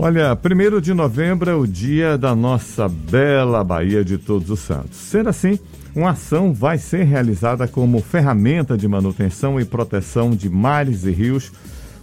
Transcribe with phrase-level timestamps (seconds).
[0.00, 4.96] Olha, 1 de novembro é o dia da nossa bela Bahia de Todos os Santos.
[4.96, 5.58] Sendo assim,
[5.92, 11.50] uma ação vai ser realizada como ferramenta de manutenção e proteção de mares e rios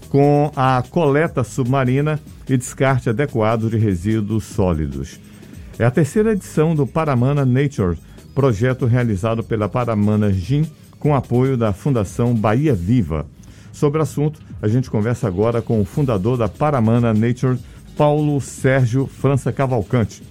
[0.09, 2.19] com a coleta submarina
[2.49, 5.17] e descarte adequado de resíduos sólidos.
[5.79, 7.97] É a terceira edição do Paramana Nature,
[8.35, 10.69] projeto realizado pela Paramana Gin
[10.99, 13.25] com apoio da Fundação Bahia Viva.
[13.71, 17.57] Sobre o assunto, a gente conversa agora com o fundador da Paramana Nature,
[17.95, 20.21] Paulo Sérgio França Cavalcante.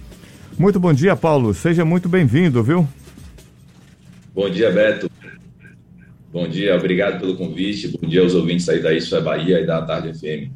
[0.57, 1.53] Muito bom dia, Paulo.
[1.53, 2.87] Seja muito bem-vindo, viu?
[4.33, 5.09] Bom dia, Beto.
[6.31, 7.87] Bom dia, obrigado pelo convite.
[7.87, 10.51] Bom dia aos ouvintes aí da Isso é Bahia e da Tarde FM.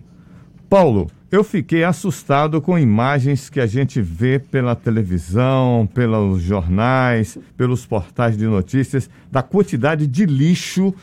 [0.69, 7.85] Paulo, eu fiquei assustado com imagens que a gente vê pela televisão, pelos jornais, pelos
[7.85, 10.93] portais de notícias, da quantidade de lixo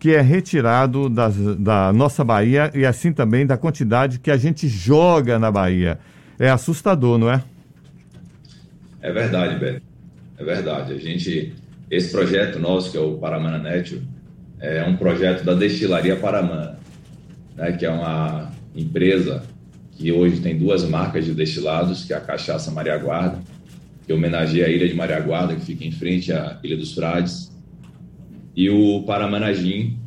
[0.00, 4.66] que é retirado das, da nossa Bahia e assim também da quantidade que a gente
[4.66, 5.98] joga na Bahia.
[6.38, 7.44] É assustador, não é?
[9.02, 9.82] É verdade, Beto.
[10.38, 10.94] É verdade.
[10.94, 11.54] A gente,
[11.90, 14.06] esse projeto nosso, que é o Paramana Network,
[14.58, 16.78] é um projeto da Destilaria Paramana,
[17.54, 19.42] né, que é uma empresa
[19.92, 23.38] que hoje tem duas marcas de destilados, que é a Cachaça Maria Guarda,
[24.06, 27.50] que homenageia a Ilha de Maria Guarda, que fica em frente à Ilha dos Frades,
[28.54, 29.98] e o Paramanagim,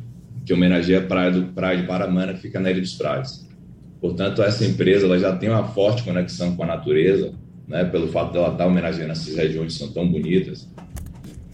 [0.44, 3.48] que homenageia a praia, do, praia de Paramana, que fica na Ilha dos Frades.
[4.00, 7.32] Portanto, essa empresa ela já tem uma forte conexão com a natureza,
[7.66, 10.68] né, pelo fato dela estar homenageando essas regiões que são tão bonitas.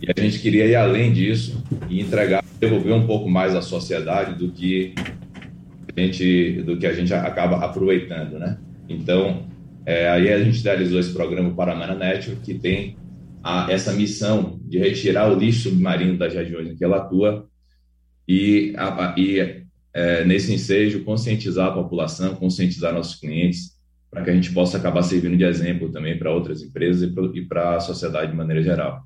[0.02, 4.34] E a gente queria ir além disso e entregar, devolver um pouco mais à sociedade
[4.34, 4.94] do que
[5.96, 8.58] a gente, do que a gente acaba aproveitando, né?
[8.88, 9.44] Então,
[9.86, 12.96] é, aí a gente idealizou esse programa Paramana Network, que tem
[13.42, 17.46] a, essa missão de retirar o lixo submarino das regiões em que ela atua
[18.28, 23.78] e, a, e é, nesse ensejo conscientizar a população, conscientizar nossos clientes,
[24.10, 27.76] para que a gente possa acabar servindo de exemplo também para outras empresas e para
[27.76, 29.04] a sociedade de maneira geral.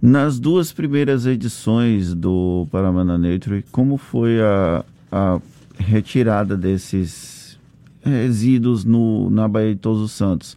[0.00, 5.40] Nas duas primeiras edições do Paramana Nature, como foi a, a
[5.78, 7.58] retirada desses
[8.00, 10.56] resíduos no, na Baía de Todos os Santos?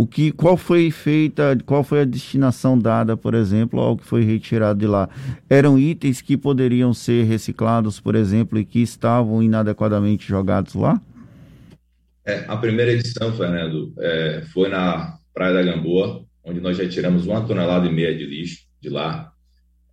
[0.00, 4.24] O que, qual foi feita, qual foi a destinação dada, por exemplo, ao que foi
[4.24, 5.10] retirado de lá?
[5.46, 10.98] Eram itens que poderiam ser reciclados, por exemplo, e que estavam inadequadamente jogados lá?
[12.24, 17.42] É, a primeira edição, Fernando, é, foi na Praia da Gamboa, onde nós retiramos uma
[17.42, 19.30] tonelada e meia de lixo de lá,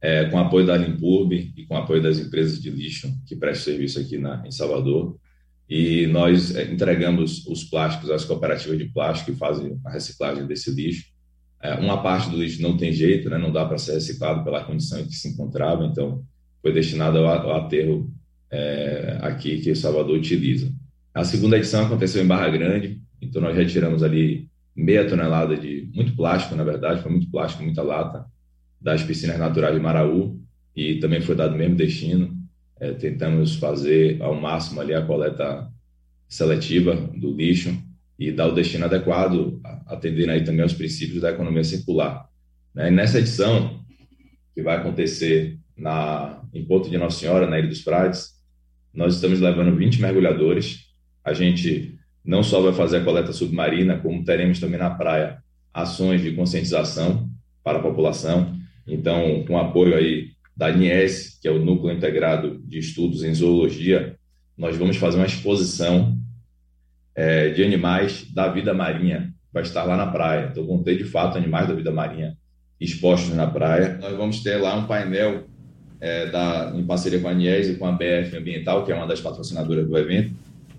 [0.02, 4.00] é, com apoio da Limpurb e com apoio das empresas de lixo que prestam serviço
[4.00, 5.18] aqui na, em Salvador
[5.70, 10.72] e nós eh, entregamos os plásticos às cooperativas de plástico que fazem a reciclagem desse
[10.72, 11.06] lixo.
[11.62, 14.64] É, uma parte do lixo não tem jeito, né, não dá para ser reciclado pela
[14.64, 16.24] condição em que se encontrava, então
[16.62, 18.14] foi destinado ao, aterro
[18.50, 20.72] é, aqui que Salvador utiliza.
[21.14, 26.16] A segunda edição aconteceu em Barra Grande, então nós retiramos ali meia tonelada de muito
[26.16, 28.26] plástico, na verdade, foi muito plástico, muita lata
[28.80, 30.40] das piscinas naturais de Maraú
[30.76, 32.37] e também foi dado o mesmo destino
[32.80, 35.68] é, tentamos fazer ao máximo ali a coleta
[36.28, 37.76] seletiva do lixo
[38.20, 42.28] e dar o destino adequado, atendendo aí também aos princípios da economia circular.
[42.74, 42.90] Né?
[42.90, 43.80] E nessa edição,
[44.54, 48.32] que vai acontecer na, em Porto de Nossa Senhora, na Ilha dos Frades,
[48.94, 50.88] nós estamos levando 20 mergulhadores.
[51.24, 51.96] A gente
[52.26, 55.38] não só vai fazer a coleta submarina, como teremos também na praia
[55.74, 57.30] ações de conscientização
[57.64, 58.58] para a população.
[58.88, 64.18] Então, com apoio aí da NIES, que é o Núcleo Integrado de Estudos em Zoologia,
[64.58, 66.18] nós vamos fazer uma exposição
[67.16, 70.50] é, de animais da vida marinha, vai estar lá na praia.
[70.52, 72.36] Então, vão ter, de fato, animais da vida marinha
[72.82, 74.00] expostos na praia.
[74.02, 75.46] Nós vamos ter lá um painel
[76.02, 79.08] é, da, em parceria com a NIES e com a BF Ambiental, que é uma
[79.08, 80.34] das patrocinadoras do evento,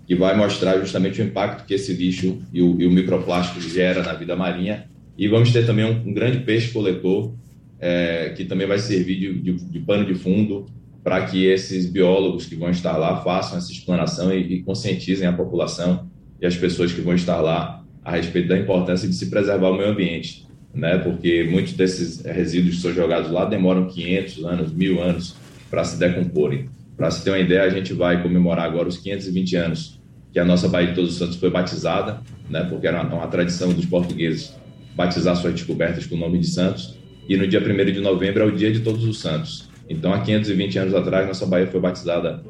[0.05, 4.03] que vai mostrar justamente o impacto que esse lixo e o, e o microplástico gera
[4.03, 4.89] na vida marinha.
[5.17, 7.33] E vamos ter também um, um grande peixe coletor
[7.79, 10.65] é, que também vai servir de, de, de pano de fundo
[11.03, 15.33] para que esses biólogos que vão estar lá façam essa explanação e, e, conscientizem a
[15.33, 16.09] população
[16.41, 19.77] e as pessoas que vão estar lá a respeito da importância de se preservar o
[19.77, 20.97] meio ambiente, né?
[20.97, 25.35] Porque muitos desses resíduos que são jogados lá demoram 500 anos, mil anos
[25.69, 26.69] para se decomporem.
[26.97, 30.01] Para se ter uma ideia, a gente vai comemorar agora os 520 anos
[30.33, 32.65] que a nossa Baía de Todos os Santos foi batizada, né?
[32.65, 34.53] Porque era uma, uma tradição dos portugueses
[34.95, 36.98] batizar suas descobertas com o nome de santos
[37.29, 39.69] e no dia 1 de novembro é o dia de Todos os Santos.
[39.87, 42.43] Então, há 520 anos atrás, nossa Bahia foi batizada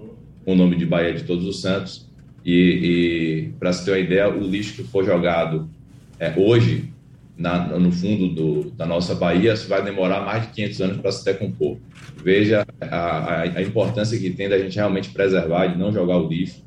[0.45, 2.09] com o nome de Bahia de Todos os Santos.
[2.45, 5.69] E, e para se ter uma ideia, o lixo que for jogado
[6.17, 6.93] é, hoje
[7.37, 11.25] na, no fundo do, da nossa Bahia vai demorar mais de 500 anos para se
[11.25, 11.77] decompor.
[12.23, 16.29] Veja a, a, a, importância que tem da gente realmente preservar, de não jogar o
[16.29, 16.63] lixo.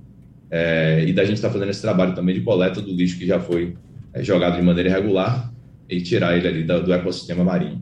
[0.51, 3.27] é, e da gente estar tá fazendo esse trabalho também de coleta do lixo que
[3.27, 3.75] já foi
[4.13, 5.52] é, jogado de maneira irregular
[5.89, 7.81] e tirar ele ali do, do ecossistema marinho.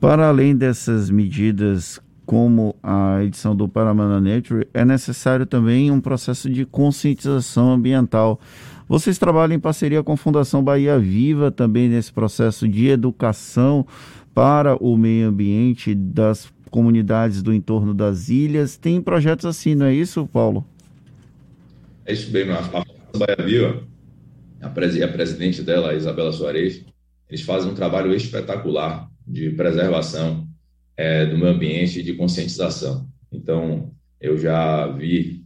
[0.00, 6.48] Para além dessas medidas como a edição do Paramana Nature, é necessário também um processo
[6.48, 8.40] de conscientização ambiental.
[8.88, 13.86] Vocês trabalham em parceria com a Fundação Bahia Viva também nesse processo de educação
[14.34, 18.76] para o meio ambiente das comunidades do entorno das ilhas.
[18.76, 20.64] Tem projetos assim, não é isso, Paulo?
[22.06, 22.52] É isso mesmo.
[22.52, 22.84] A Fundação
[23.18, 23.82] Bahia Viva,
[24.62, 26.84] a, pres a presidente dela, a Isabela Soares,
[27.28, 30.46] eles fazem um trabalho espetacular de preservação
[30.96, 33.08] é, do meio ambiente e de conscientização.
[33.30, 35.44] Então, eu já vi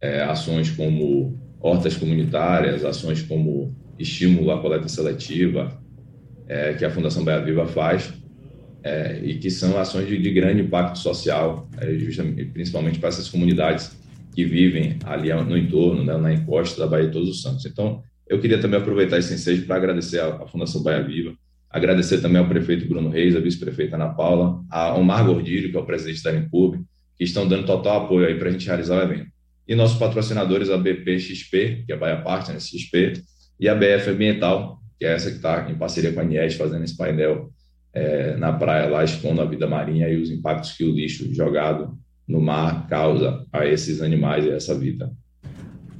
[0.00, 5.80] é, ações como hortas comunitárias, ações como estímulo à coleta seletiva,
[6.48, 8.12] é, que a Fundação Bahia Viva faz,
[8.82, 11.86] é, e que são ações de, de grande impacto social, é,
[12.52, 13.96] principalmente para essas comunidades
[14.34, 17.64] que vivem ali no entorno, né, na encosta da Bahia de Todos os Santos.
[17.64, 18.02] Então,
[18.32, 21.34] eu queria também aproveitar esse ensejo para agradecer à Fundação Bahia Viva,
[21.72, 25.80] Agradecer também ao prefeito Bruno Reis, a vice-prefeita Ana Paula, ao Omar Gordilho, que é
[25.80, 26.78] o presidente da Limpub,
[27.16, 29.28] que estão dando total apoio aí para a gente realizar o evento.
[29.66, 33.22] E nossos patrocinadores, a BPXP, que é a Bahia Partner XP,
[33.58, 36.84] e a BF Ambiental, que é essa que está em parceria com a Anies, fazendo
[36.84, 37.50] esse painel
[37.94, 41.96] é, na praia lá, expondo a vida marinha e os impactos que o lixo jogado
[42.28, 45.10] no mar causa a esses animais e a essa vida.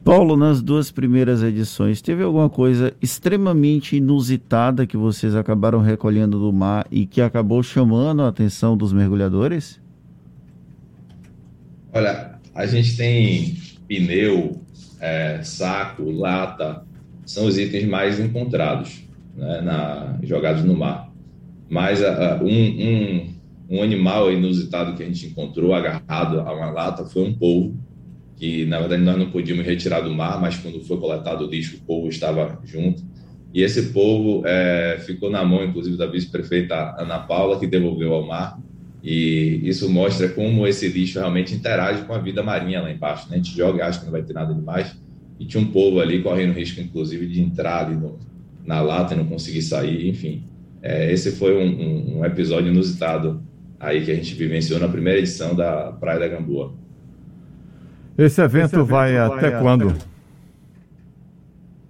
[0.05, 6.53] Paulo, nas duas primeiras edições, teve alguma coisa extremamente inusitada que vocês acabaram recolhendo do
[6.53, 9.81] mar e que acabou chamando a atenção dos mergulhadores?
[11.93, 13.57] Olha, a gente tem
[13.87, 14.61] pneu,
[15.01, 16.85] é, saco, lata,
[17.25, 19.05] são os itens mais encontrados,
[19.37, 21.13] né, na, jogados no mar.
[21.71, 22.01] Mas
[22.43, 23.35] um, um,
[23.71, 27.77] um animal inusitado que a gente encontrou agarrado a uma lata foi um polvo
[28.43, 31.77] que na verdade nós não podíamos retirar do mar, mas quando foi coletado o lixo,
[31.77, 33.01] o povo estava junto.
[33.55, 38.27] E esse povo é, ficou na mão, inclusive, da vice-prefeita Ana Paula, que devolveu ao
[38.27, 38.59] mar.
[39.01, 43.31] E isso mostra como esse lixo realmente interage com a vida marinha lá embaixo.
[43.31, 43.37] Né?
[43.37, 44.93] A gente joga acha que não vai ter nada demais.
[45.39, 48.19] E tinha um povo ali correndo risco, inclusive, de entrar ali no,
[48.67, 50.09] na lata e não conseguir sair.
[50.09, 50.43] Enfim,
[50.83, 53.41] é, esse foi um, um, um episódio inusitado
[53.79, 56.82] aí que a gente vivenciou na primeira edição da Praia da Gamboa.
[58.17, 59.95] Esse evento, Esse evento vai, vai, até quando?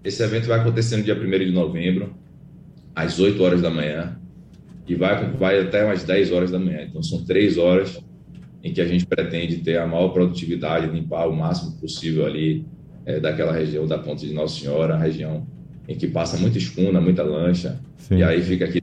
[0.05, 2.15] Esse evento vai acontecer no dia 1 de novembro,
[2.95, 4.19] às 8 horas da manhã,
[4.87, 6.83] e vai, vai até umas 10 horas da manhã.
[6.83, 8.01] Então, são três horas
[8.63, 12.65] em que a gente pretende ter a maior produtividade, limpar o máximo possível ali
[13.05, 15.47] é, daquela região da Ponte de Nossa Senhora, a região
[15.89, 18.19] em que passa muita escuna, muita lancha, Sim.
[18.19, 18.81] e aí fica aqui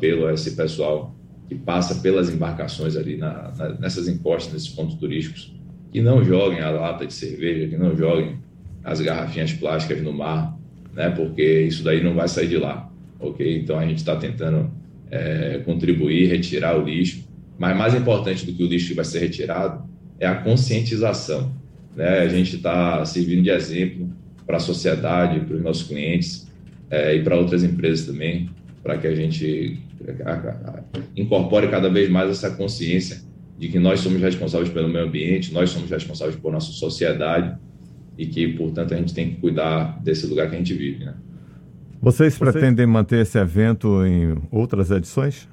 [0.00, 1.14] pelo esse pessoal
[1.48, 5.54] que passa pelas embarcações ali na, na, nessas encostas, nesses pontos turísticos,
[5.94, 8.34] que não joguem a lata de cerveja, que não joguem
[8.82, 10.58] as garrafinhas plásticas no mar,
[10.92, 11.08] né?
[11.10, 13.60] Porque isso daí não vai sair de lá, ok?
[13.60, 14.72] Então a gente está tentando
[15.08, 17.22] é, contribuir, retirar o lixo,
[17.56, 19.84] mas mais importante do que o lixo que vai ser retirado
[20.18, 21.54] é a conscientização,
[21.94, 22.22] né?
[22.22, 24.10] A gente está servindo de exemplo
[24.44, 26.50] para a sociedade, para os nossos clientes
[26.90, 28.50] é, e para outras empresas também,
[28.82, 29.78] para que a gente
[31.16, 33.22] incorpore cada vez mais essa consciência
[33.58, 37.56] de que nós somos responsáveis pelo meio ambiente, nós somos responsáveis por nossa sociedade
[38.18, 41.04] e que, portanto, a gente tem que cuidar desse lugar que a gente vive.
[41.04, 41.14] Né?
[42.00, 45.48] Vocês pretendem manter esse evento em outras edições?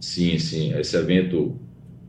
[0.00, 0.72] Sim, sim.
[0.78, 1.56] Esse evento,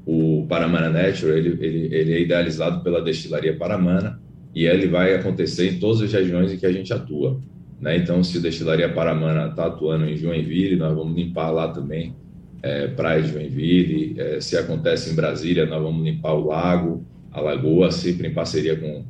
[0.06, 4.22] o Paramana Natural, ele, ele, ele é idealizado pela destilaria Paramana
[4.54, 7.40] e ele vai acontecer em todas as regiões em que a gente atua.
[7.80, 7.98] Né?
[7.98, 12.14] Então, se a destilaria Paramana está atuando em Joinville, nós vamos limpar lá também
[12.62, 17.40] é, Praia de Joinville, é, se acontece em Brasília, nós vamos limpar o lago, a
[17.40, 19.04] lagoa, sempre em parceria com,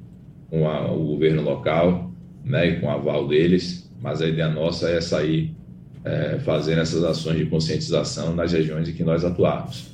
[0.50, 2.12] com a, o governo local,
[2.44, 5.56] né, e com o aval deles, mas a ideia nossa é sair
[6.04, 9.90] é, fazendo essas ações de conscientização nas regiões em que nós atuamos.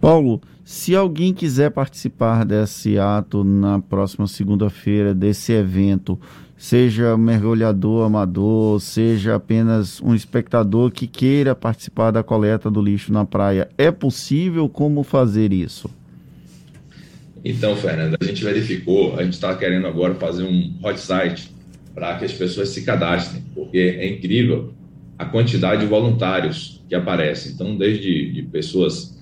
[0.00, 6.18] Paulo, se alguém quiser participar desse ato na próxima segunda-feira, desse evento,
[6.58, 13.24] seja mergulhador amador, seja apenas um espectador que queira participar da coleta do lixo na
[13.24, 15.88] praia, é possível como fazer isso?
[17.44, 21.48] Então, Fernando, a gente verificou, a gente está querendo agora fazer um hot site
[21.94, 24.74] para que as pessoas se cadastrem, porque é incrível
[25.16, 27.52] a quantidade de voluntários que aparecem.
[27.52, 29.15] Então, desde de pessoas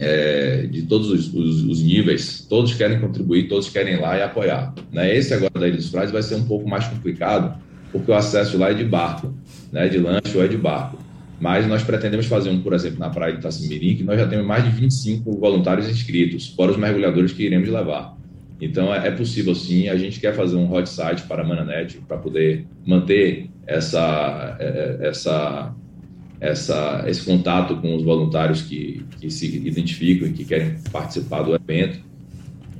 [0.00, 4.22] é, de todos os, os, os, níveis, todos querem contribuir, todos querem ir lá e
[4.22, 4.74] apoiar.
[4.90, 5.14] Né?
[5.14, 7.60] Esse agora da Ilha dos Frades vai ser um pouco mais complicado,
[7.92, 9.34] porque o acesso lá é de barco,
[9.70, 9.88] né?
[9.88, 10.98] de lanche ou é de barco.
[11.38, 14.46] mas nós pretendemos fazer um, por exemplo, na praia de Itacimirim, que nós já temos
[14.46, 18.16] mais de 25 voluntários inscritos, fora os mergulhadores que iremos levar.
[18.58, 21.98] Então, é, é possível sim, a gente quer fazer um hot site para a Mananet,
[22.06, 25.74] para poder manter essa, é, é, essa,
[26.40, 31.54] essa, esse contato com os voluntários que, que se identificam e que querem participar do
[31.54, 32.00] evento.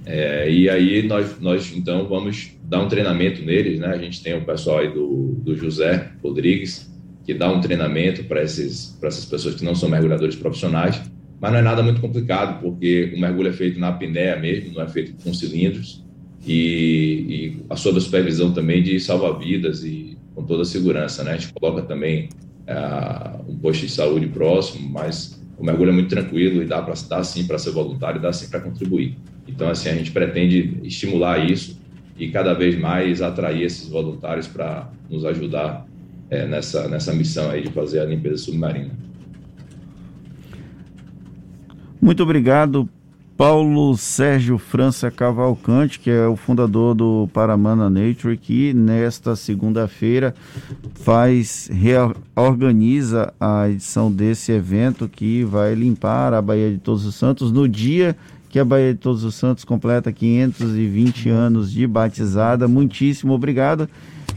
[0.06, 3.88] É, e aí nós, nós, então, vamos dar um treinamento neles, né?
[3.88, 6.90] A gente tem o pessoal aí do, do José Rodrigues,
[7.24, 8.96] que dá um treinamento para essas
[9.28, 11.00] pessoas que não são mergulhadores profissionais,
[11.38, 14.82] mas não é nada muito complicado, porque o mergulho é feito na apneia mesmo, não
[14.82, 16.02] é feito com cilindros,
[16.46, 21.32] e, e a sob a supervisão também de salva-vidas e com toda a segurança, né?
[21.32, 22.30] A gente coloca também
[22.70, 26.94] uh, um posto de saúde próximo, mas o mergulho é muito tranquilo e dá para
[27.08, 29.16] dar sim para ser voluntário, dá sim para contribuir.
[29.46, 31.78] Então, assim, a gente pretende estimular isso
[32.16, 35.86] e cada vez mais atrair esses voluntários para nos ajudar
[36.30, 38.90] é, nessa, nessa missão aí de fazer a limpeza submarina.
[42.00, 42.88] Muito obrigado,
[43.40, 50.34] Paulo Sérgio França Cavalcante, que é o fundador do Paramana Nature, que nesta segunda-feira
[50.96, 57.50] faz reorganiza a edição desse evento que vai limpar a Baía de Todos os Santos
[57.50, 58.14] no dia
[58.50, 62.68] que a Baía de Todos os Santos completa 520 anos de batizada.
[62.68, 63.88] Muitíssimo obrigado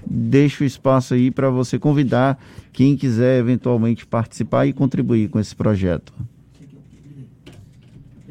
[0.05, 2.39] deixo o espaço aí para você convidar
[2.71, 6.13] quem quiser eventualmente participar e contribuir com esse projeto.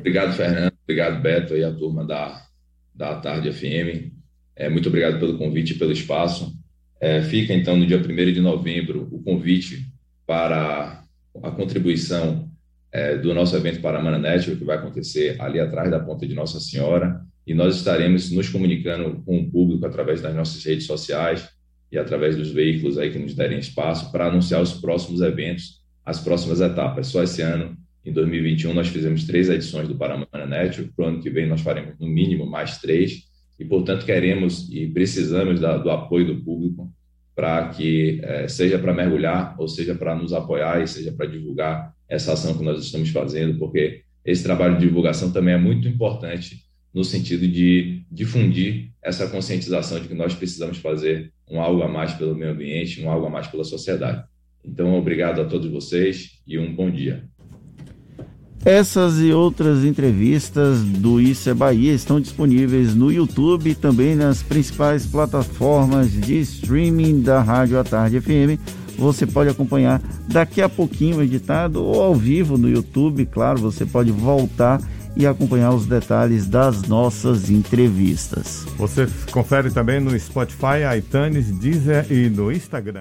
[0.02, 0.72] Obrigado, Fernando.
[0.82, 2.44] Obrigado, Beto e a turma da,
[2.92, 4.12] da Tarde FM.
[4.56, 6.52] É, muito obrigado pelo convite e pelo espaço.
[7.00, 9.86] É, fica, então, no dia 1 de novembro, o convite
[10.26, 11.04] para
[11.40, 12.50] a contribuição
[12.90, 16.58] é, do nosso evento Paramana Network, que vai acontecer ali atrás da Ponta de Nossa
[16.58, 17.20] Senhora.
[17.46, 21.48] E nós estaremos nos comunicando com o público através das nossas redes sociais,
[21.92, 26.18] e através dos veículos aí que nos derem espaço para anunciar os próximos eventos, as
[26.18, 27.06] próximas etapas.
[27.06, 31.20] Só esse ano, em 2021, nós fizemos três edições do Paramana Network, para o ano
[31.20, 33.24] que vem nós faremos no mínimo mais três,
[33.58, 36.92] e portanto queremos e precisamos da, do apoio do público
[37.34, 41.94] para que eh, seja para mergulhar, ou seja para nos apoiar e seja para divulgar
[42.08, 46.62] essa ação que nós estamos fazendo, porque esse trabalho de divulgação também é muito importante
[46.92, 52.12] no sentido de difundir essa conscientização de que nós precisamos fazer um algo a mais
[52.12, 54.24] pelo meio ambiente, um algo a mais pela sociedade.
[54.64, 57.28] Então, obrigado a todos vocês e um bom dia.
[58.64, 64.40] Essas e outras entrevistas do Isso é Bahia estão disponíveis no YouTube e também nas
[64.40, 68.60] principais plataformas de streaming da Rádio à Tarde FM.
[68.96, 73.26] Você pode acompanhar daqui a pouquinho editado ou ao vivo no YouTube.
[73.26, 74.80] Claro, você pode voltar
[75.16, 78.64] e acompanhar os detalhes das nossas entrevistas.
[78.78, 83.00] Você confere também no Spotify, iTunes, Deezer e no Instagram.